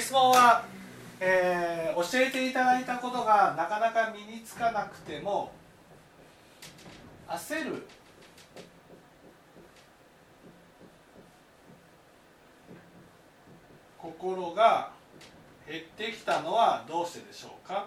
[0.00, 0.64] 質問は、
[1.20, 5.52] えー、教えていただいたことがなかなか身につかなくても
[7.28, 7.86] 焦る。
[13.98, 14.90] 心が
[15.66, 17.86] 減ってきたのはどうしてでしょうか？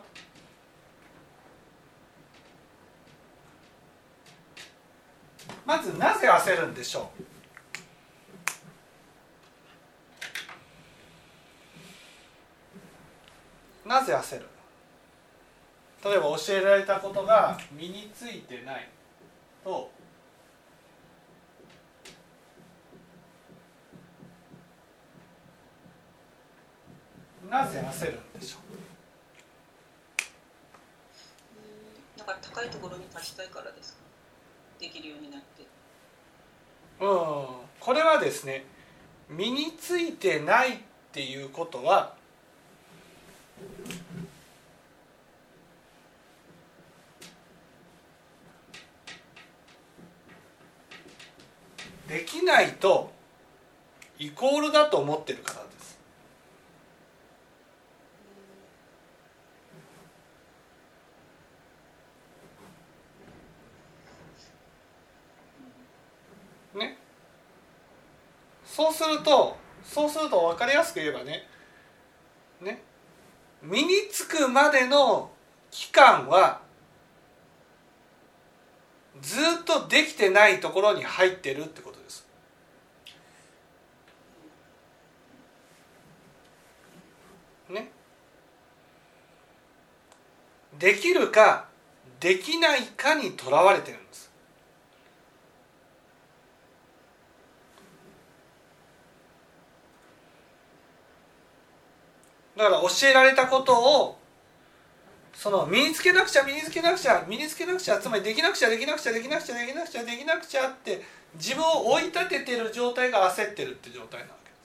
[5.63, 7.23] まずなぜ焦るんでしょう？
[13.88, 14.46] なぜ焦る？
[16.04, 18.88] 例えば教えられたことが身についてない
[19.63, 19.90] と
[27.50, 28.58] なぜ焦るんでしょ
[32.18, 32.20] う？
[32.20, 33.99] なんか高いところに立ちたいからですか？
[34.80, 35.63] できるようになって。
[36.99, 37.08] うん
[37.80, 38.66] これはですね
[39.30, 40.77] 身についてないっ
[41.13, 42.16] ていうことは
[52.08, 53.12] できないと
[54.18, 56.00] イコールだと思ってるからです。
[66.75, 66.97] ね。
[68.66, 71.47] そうするとそうすると分かりやすく言えばね。
[72.62, 72.81] ね。
[73.62, 75.30] 身につくまでの
[75.72, 76.62] 期間は
[79.22, 82.28] ずっとできてないところに入ってるってことです。
[87.69, 87.91] ね。
[90.79, 91.68] できるか
[92.19, 94.31] できないかにとらわれてるんです。
[102.56, 104.18] だから教えられたことを
[105.38, 111.03] その身につけなくちゃ身につけなくちゃ身につけなくちゃつまりできなくちゃできなくちゃできなくちゃできなくちゃできなくちゃって
[111.35, 114.56] 自分を追い立ててる状態が焦ってるって状態なわけで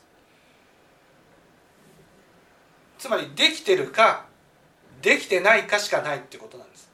[2.99, 3.07] す。
[3.07, 4.25] つまりできてるか
[5.03, 6.91] できてないかしかないってことなんです。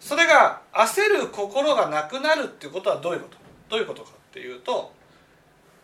[0.00, 3.38] それが焦る心がなくなるっていうことはどういうこと？
[3.70, 4.92] どういうことかっていうと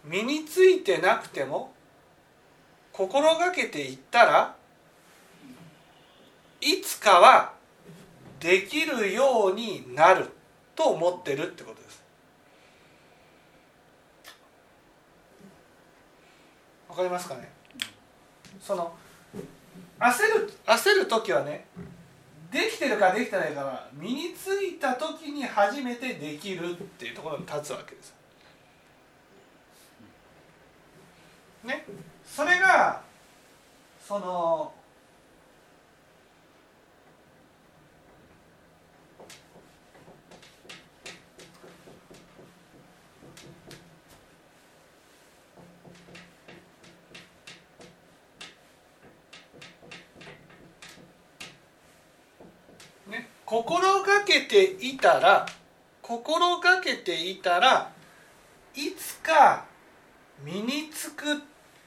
[0.04, 1.72] 身についてなくても
[2.92, 4.54] 心がけていったら
[6.60, 7.52] いつかは
[8.38, 10.28] できるようになる
[10.74, 12.02] と思ってるってことです。
[16.88, 17.50] わかりますかね？
[18.60, 18.92] その
[19.98, 21.66] 焦る焦る時はね
[22.50, 28.12] できてるかできてないかは身についた時に初めてできるっていうところに立つわけです。
[31.62, 31.84] ね、
[32.40, 33.02] それが
[34.08, 34.72] その
[53.06, 55.44] ね心がけていたら
[56.00, 57.92] 心がけていたら
[58.74, 59.66] いつか
[60.42, 61.09] 身につく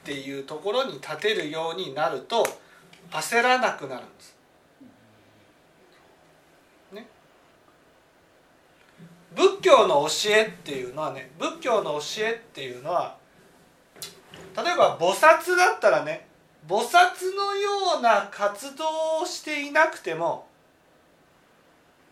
[0.04, 2.44] っていうところに立てるようになると
[3.10, 4.36] 焦らなくなるんです。
[6.92, 7.06] ね。
[9.34, 13.16] 仏教の教えっていうのはね仏教の教えっていうのは
[14.54, 16.26] 例えば菩薩だったらね
[16.68, 18.84] 菩薩のような活動
[19.22, 20.46] をしていなくても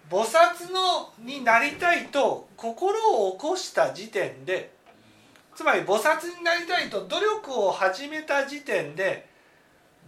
[0.08, 2.98] 菩薩のになりたいと心
[3.28, 4.72] を起こした時点で
[5.54, 9.28] つまり菩薩になりたいと努力を始めた時点で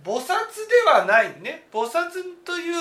[0.02, 1.66] 菩薩ではないね。
[1.72, 2.10] 菩薩
[2.44, 2.74] という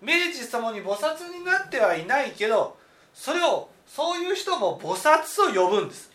[0.00, 2.76] 明治様に菩薩になってはいないけど
[3.14, 6.10] それをそういう人も菩薩と呼ぶんです。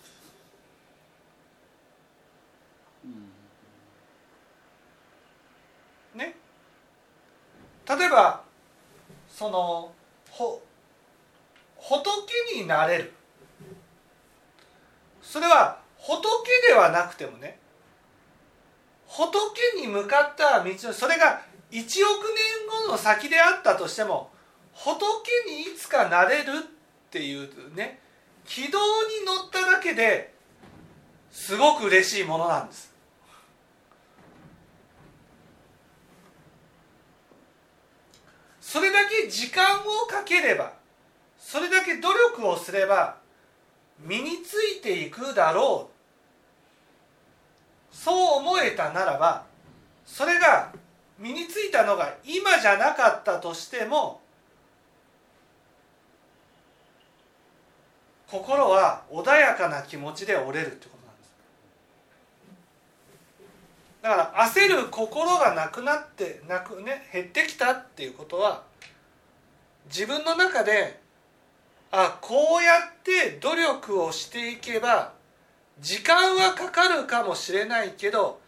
[6.15, 6.35] ね。
[7.87, 8.41] 例えば
[9.29, 9.91] その
[10.31, 10.61] ほ
[11.77, 13.13] 仏になれる。
[15.25, 17.57] それは仏ではなくてもね
[19.07, 19.27] 仏
[19.81, 21.41] に向かった道のそれが
[21.71, 24.29] 1億年後の先であったとしても
[24.73, 25.01] 仏
[25.47, 27.99] にいつかなれるっていうね
[28.45, 30.33] 軌道に乗っただけで
[31.31, 32.93] すごく嬉しいものなんです。
[38.61, 40.73] それだけ時間をかければ
[41.39, 43.17] それだけ努力をすれば
[43.99, 45.95] 身についていくだろう。
[47.95, 49.45] そう思えたならば
[50.05, 50.73] それが
[51.17, 54.19] 身についたのが今じゃなかったとしても
[58.29, 61.35] 心は穏やかな気持ちで折れるってことなんです。
[64.01, 68.63] だから焦る心がなくなってなくね減ってきたっていうことは
[69.85, 70.99] 自分の中で
[71.97, 75.13] あこうやって努力をしていけば
[75.79, 78.41] 時間はかかるかもしれないけど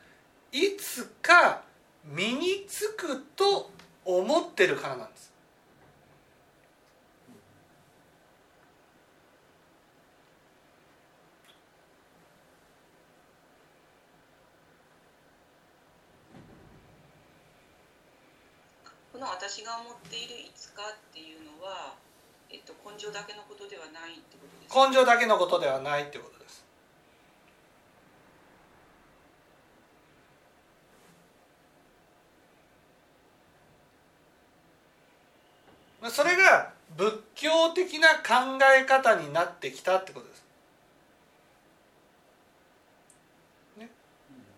[0.51, 1.61] いつか
[2.03, 3.71] 身につくと
[4.03, 5.31] 思ってるからなんです。
[19.13, 21.95] この私が思っているいつかっていうのは、
[22.67, 24.89] と、根性だけのことではないってことですか？
[24.89, 26.65] 根性だけのことではないってことです。
[36.09, 40.43] それが仏教的な考え方になってきたってことです。
[43.77, 43.89] ね、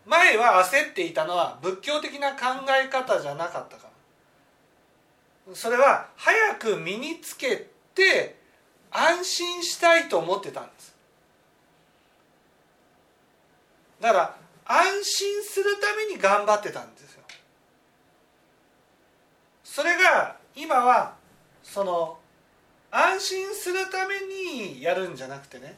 [0.05, 2.37] 前は焦っていたのは仏教的な考
[2.69, 3.89] え方じゃなかったか
[5.49, 7.67] らそれは早く身につけ
[7.99, 8.35] て
[8.91, 10.95] 安心したいと思ってたんです。
[13.99, 14.35] だから
[14.65, 17.23] 安心するために頑張ってたんですよ。
[19.63, 21.15] それが今は
[21.61, 22.17] その
[22.89, 25.77] 安心するためにやるんじゃなくてね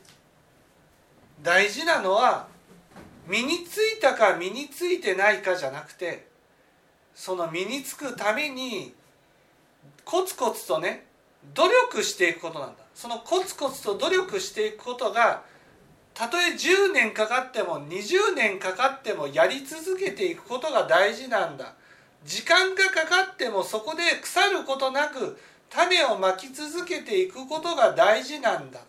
[1.41, 2.47] 大事なのは
[3.27, 6.27] 身についたか身についてないかじゃなくて
[7.13, 8.93] その身につくために
[10.05, 11.10] コツコツとね
[11.53, 12.83] 努力していくことなんだ。
[12.93, 15.43] そのコツコツと努力していくことが
[16.13, 21.73] たとえ10年かかっても20年かかってもやり続けていくことが大事なんだ。
[22.23, 25.39] 時間がかかってもそこで腐ることなく
[25.69, 28.79] 種をまき続けていくことが大事なんだ。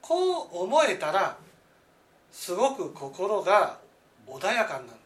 [0.00, 1.36] こう思えたら
[2.30, 3.78] すごく心が
[4.26, 4.98] 穏やかになる。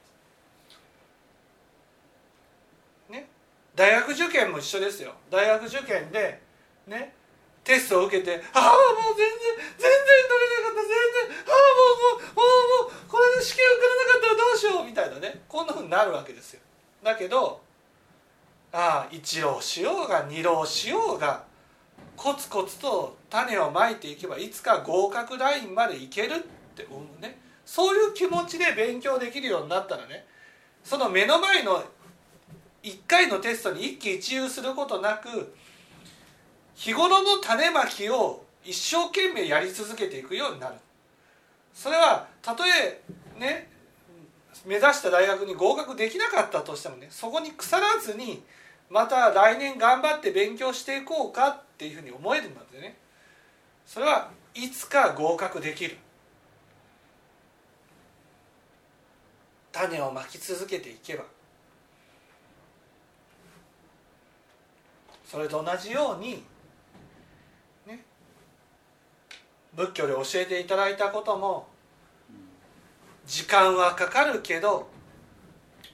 [3.81, 5.15] 大学受験も一緒ですよ。
[5.31, 6.43] 大学受験で
[6.87, 7.15] ね
[7.65, 9.99] テストを受けて「ああもう全然全然
[10.29, 15.41] 取れなかった全然ああもうもうもうもうこれで試験受からなかったらどうしよう」みたいなね。
[15.49, 16.61] こんなふうになるわけですよ。
[17.03, 17.63] だけど
[18.71, 21.45] ああ一浪しようが二浪しようが
[22.19, 26.39] コツコツと種をまいていけばいつか合格ラインまでいけるっ
[26.77, 27.41] て思うね。
[27.65, 30.27] そういう気持ちで勉強できるようになったらね
[30.85, 31.83] その目の前の
[32.83, 35.55] 1回のテストに一喜一憂することなく
[36.75, 40.75] 日頃の種まきを一生懸命やり続けていくようになる。
[41.75, 43.01] それはたとえ
[43.39, 43.69] ね
[44.67, 48.43] 目指した大学に合格できなかったとしてもねそこに腐らずに
[48.91, 52.97] また来年頑張って勉強していこうかっていうふうに思えるのでね。
[53.87, 55.97] それはいつか合格できる。
[59.73, 61.25] 種をまき続けていけば
[65.31, 66.43] それと同じように
[67.87, 68.03] ね
[69.77, 71.69] 仏教で教えていただいたことも
[73.29, 74.89] 時間はかかるけど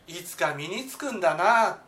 [0.06, 1.78] いつか身につくんだな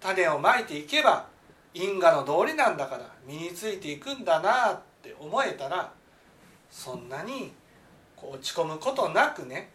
[0.00, 1.26] 種をまいていけば
[1.72, 5.92] 因果の道理なんだから身についていくんだなって思えたら
[6.68, 7.52] そんなに
[8.20, 9.70] 落ち込むことなくね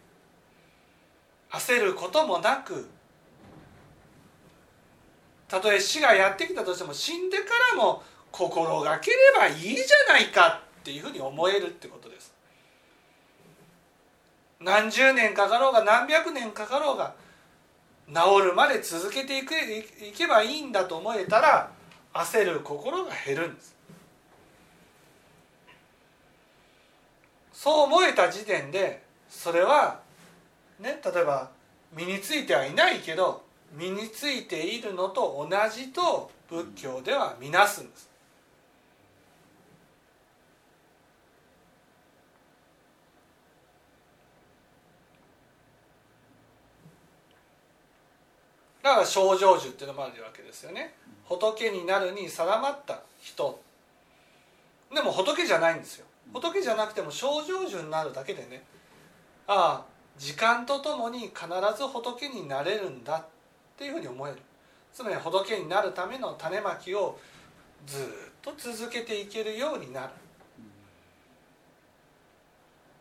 [1.50, 2.86] 焦ることもなく
[5.54, 7.44] たとえ死がやってきたとしても死んでか
[7.76, 12.34] らも心がければいいじゃないかっていうふうに思えるってことです。
[14.60, 17.14] 何十年かかろうが何百年かかろうが
[18.08, 21.70] 治るまで続けていくいけばいいんだと思えたら
[22.12, 23.76] 焦る心が減るんです
[27.52, 30.00] そう思えた時点でそれは
[30.80, 31.50] ね例えば
[31.94, 33.42] 身についてはいないけど
[33.76, 38.08] 身についているのと同じと仏教では見なすんです。
[48.82, 50.94] だから症状樹っていうのもあるわけですよね。
[51.24, 53.58] 仏になるに定まった人。
[54.94, 56.06] でも仏じゃないんですよ。
[56.32, 58.62] 仏じゃなくても症状樹になるだけでね。
[59.46, 59.84] ああ
[60.16, 63.24] 時間とともに必ず仏になれるんだ
[63.74, 64.38] っていうふうに思える
[64.92, 67.18] つまり仏になるための種まきを
[67.86, 68.06] ずっ
[68.40, 70.12] と続けていけるようになる。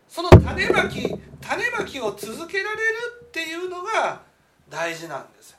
[0.10, 1.10] その種まき
[1.42, 2.94] 種まきを続けられる
[3.26, 4.22] っていうのが
[4.70, 5.58] 大事なんですよ。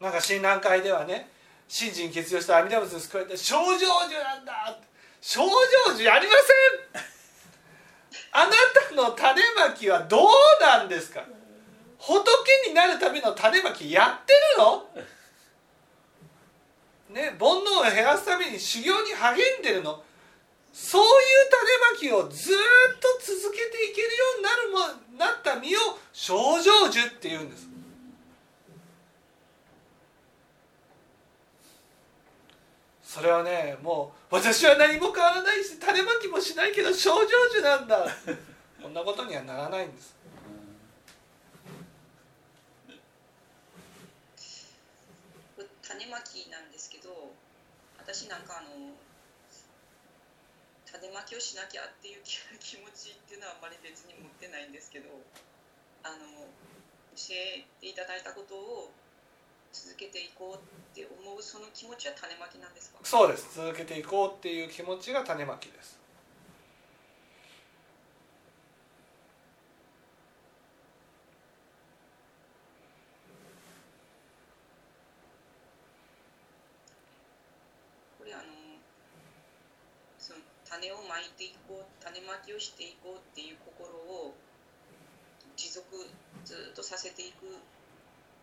[0.00, 1.28] なんか親鸞会ではね
[1.68, 4.78] 信心欠如した阿弥陀仏に救われて症状樹なんだ。
[5.20, 5.42] 症
[5.86, 6.32] 状樹やりま
[6.92, 7.02] せん。
[8.32, 8.56] あなた
[8.94, 10.28] の種まきはどう
[10.60, 11.24] なんですか？
[11.98, 12.26] 仏
[12.68, 14.86] になるための種まきやってるの？
[17.14, 20.02] ね煩悩を減らすために修行に励んでるの？
[20.72, 21.08] そういう
[22.00, 22.56] 種まきをずっ
[22.98, 24.70] と続けていけるようになる
[25.16, 27.68] もなった実を症状樹っていうんです。
[33.02, 38.06] それはねもう私は何も変わらないし種まきもしないけど症状樹なんだ。
[38.92, 40.14] んなことにはならないんです。
[45.80, 47.32] 種まきなんですけど
[47.98, 48.92] 私なんかあの
[50.86, 55.08] 種まきをしなきゃっていう気気持ちっていうのはあまり別に持ってないんですけど
[56.02, 56.48] あの
[57.16, 58.90] 教えていただいたことを
[59.72, 60.60] 続けていこうっ
[60.94, 62.98] て思うその気持ちは種まきなんですか？
[63.04, 63.54] そうです。
[63.56, 66.00] 続けていこうっていう気持ちが種まきです
[78.18, 78.44] これあの
[80.18, 80.38] その
[80.82, 84.34] 種をまいていこう種まきをしていこうっていう心を
[85.54, 85.86] 持続
[86.44, 87.46] ずっとさせていく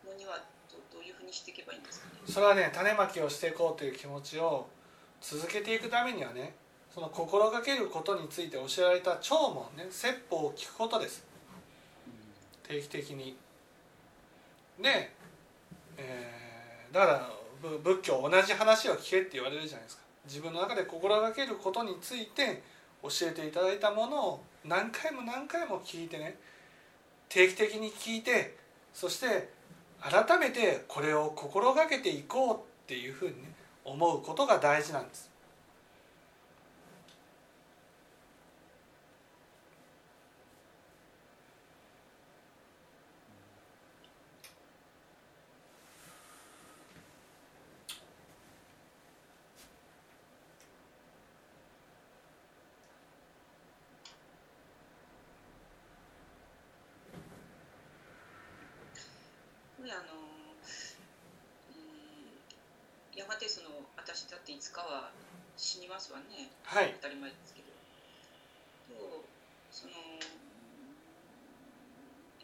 [0.08, 0.40] のには
[0.72, 2.14] どどういうふうにしていけばいいんですかね？
[2.32, 4.68] それはね種まきをしていこうという気持ちを
[5.20, 6.54] 続けていくためにはね
[6.94, 11.26] その心がけることについて教えられた聴聞ね説法を聞くことです。
[12.64, 13.36] 定期的に。
[14.82, 15.12] で、
[15.98, 17.30] えーだから
[17.84, 20.04] 仏教同じ話を聞けって言われるじゃないですか。
[20.26, 22.62] 自分の中で心がけることについて
[23.02, 26.38] 教えていただいたものを何回も何回も聞いてね
[27.30, 28.58] 定期的に聞いて
[28.94, 29.50] そして
[30.02, 32.58] 改めてこれを心がけていこうっ
[32.88, 33.54] ていうふうにね
[33.86, 35.29] 思うことが大事なんです。
[59.90, 60.14] これあの
[61.74, 65.10] うんやがてその私だっていつかは
[65.58, 66.54] 死にますわね。
[66.62, 66.94] はい。
[67.02, 67.74] 当たり前ですけど。
[68.94, 69.26] と
[69.74, 69.98] その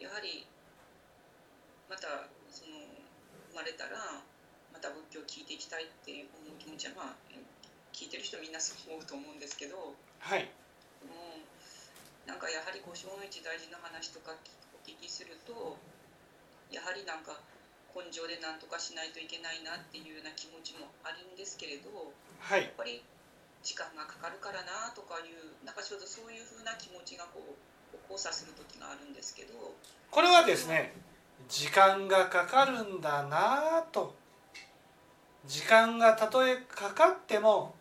[0.01, 0.49] やはり
[1.85, 2.81] またその
[3.53, 4.25] 生まれたら
[4.73, 7.15] また仏教を聞いていきたいっていう思う気持ちはまあ
[7.93, 9.93] 聞いてる人みんなそう思うと思うんですけど。
[10.17, 10.49] はい。
[11.05, 15.77] もうなんかやはり五章の一大事な話とかお聞きすると
[16.71, 17.37] やはりなんか
[17.95, 21.89] 根性で何とかしないといけないなっていうような気持ちもあるんですけれど
[22.39, 22.63] はい。
[22.63, 23.03] やっぱり
[23.63, 29.73] 時間がかかるからなとかいうなんかちょうどそういうふうな気持ちがこう交差する時があるんですけど
[30.11, 30.93] これはですね
[31.49, 34.13] 時間がかかるんだなぁと。
[35.47, 37.75] 時間がたとえかかっても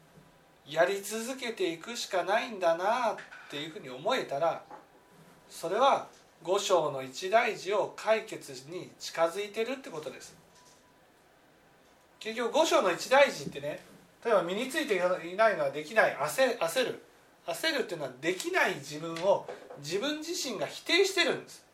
[0.68, 3.16] やり続けていくしかないんだなっ
[3.50, 4.62] ていうふうに思えたら
[5.48, 6.08] それは
[6.44, 10.36] 五章の一大事を解決に近づいてるってことです。
[12.20, 13.80] 結局五章の一大事ってね
[14.24, 17.02] 例えば身についていないのはできない焦焦る。
[17.46, 19.46] 焦るっていうのはできない自分を
[19.80, 21.64] 自分自身が否定してるんです。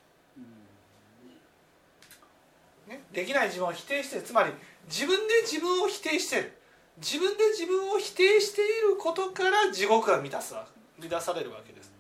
[2.89, 4.23] ね、できない自分を否定してる。
[4.23, 4.53] つまり
[4.87, 6.53] 自分で自分を否定してる。
[6.97, 10.55] 自分で自分を否定していることから地獄が満たす
[10.99, 11.93] 満たされるわけです。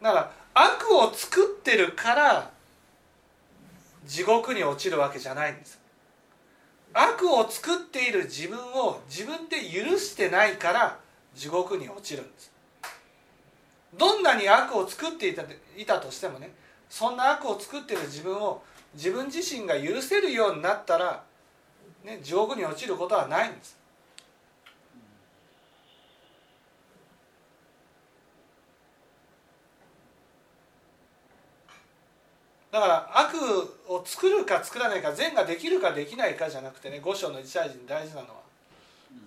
[0.00, 0.39] だから
[1.00, 2.50] を作ってるから
[4.06, 5.80] 地獄に落ちるわけじゃないんです。
[6.92, 10.98] 悪を作っている自分を自分で許してないから
[11.34, 12.52] 地獄に落ちるんです。
[13.96, 15.42] どんなに悪を作っていた
[15.76, 16.52] いたとしてもね
[16.88, 18.62] そんな悪を作っている自分を
[18.94, 21.22] 自分自身が許せるようになったら、
[22.04, 23.79] ね、地獄に落ちることはないんです。
[32.70, 33.34] だから悪
[33.88, 38.34] を作るか作らないか善ができるかできないかじゃなくてね五章の一大事に大事なのは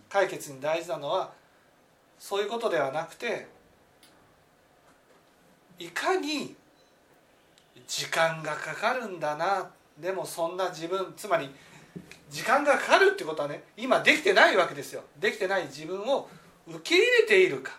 [0.10, 1.32] 解決に大事なのは
[2.18, 3.48] そういうことではなくて
[5.78, 6.56] いかに
[7.88, 9.70] 時間がかかるんだな
[10.00, 11.50] でもそんな自分つまり
[12.30, 15.04] 時間がかかるってことはね今できてないわけですよ。
[15.20, 16.28] できてない自分を
[16.68, 17.74] 受け入れているか。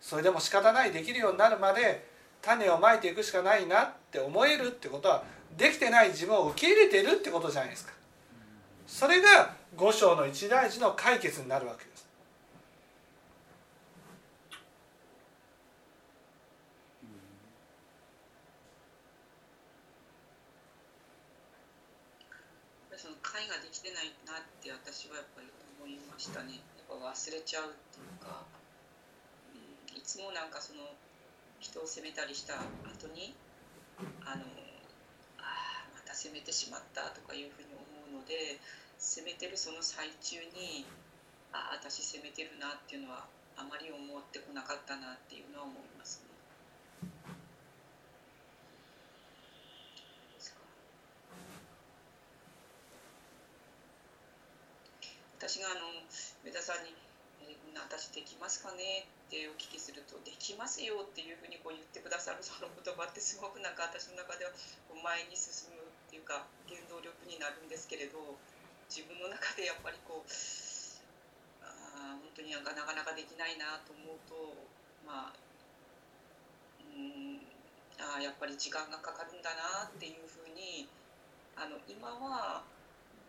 [0.00, 2.06] それでも仕方ないできるようになるまで
[2.40, 5.24] 種をまいていくしかないなって思えるってことは
[5.58, 7.92] できてない自分を受け入れてるってことじゃないですか。
[8.86, 12.06] それが五章の一大事の解決になるわけです。
[22.96, 25.48] その会ができてないなって私はやっぱり
[25.82, 26.54] 思いましたね。
[26.54, 28.46] やっぱ忘れちゃうっていうか、
[29.90, 30.94] うん、いつもなんかその
[31.58, 33.34] 人を責めたりした後に
[33.98, 34.44] あの
[35.38, 38.58] あまた責めてしまったとかいうふうに思うので
[38.98, 40.86] 責めてるその最中に
[41.52, 46.34] ああ私責めてるなっていうのはあまり思ってこなかったなっていうのは思いますね。
[55.38, 55.80] 私があの
[56.42, 56.94] 上田さんに「、
[57.74, 64.50] な私できますかね?」ってお聞きすると「できますよ」っていうふうにこう言ってくださるその言葉ってすごくなんか私の中では
[64.88, 68.36] こう前に進むっていうか原動力になるんですけれど
[68.88, 70.30] 自分の中でやっぱりこう
[71.62, 74.54] あ本当になんかなかなかできないなと思うと
[75.04, 75.32] まあ
[76.80, 77.46] うん
[77.98, 80.88] あやっぱり時間がかかるんだなっていうふうに
[81.56, 82.62] あの今は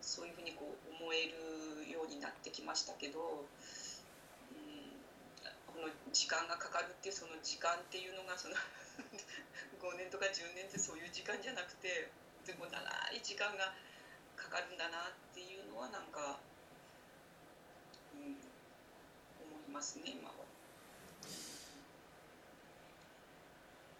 [0.00, 3.44] そういうふうにこう思えるようになってきましたけど、
[5.76, 8.54] の時間がかかるっていうその時間っていうのがその
[9.80, 12.10] 5年とか10年ってそういう時間じゃなくて
[12.44, 12.80] でも長
[13.12, 13.74] い時間が
[14.36, 16.38] かかるんだなっていうのはなんか、
[18.14, 18.36] うん、思
[19.68, 20.34] いますね今は。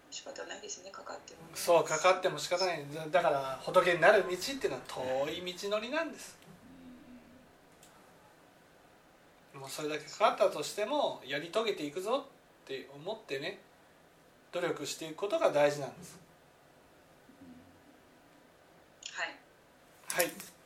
[0.09, 2.83] 仕方ないですねかかっても、ね、そうかかっても仕方ない。
[3.11, 6.35] だから仏になる道っていうのは遠い道のりなんです。
[9.69, 12.25] それだけかかったとしてもやり遂げていくぞ
[12.63, 13.59] って思ってね
[14.51, 16.17] 努力していくことが大事なんです。
[19.11, 19.35] はい、
[20.09, 20.56] はい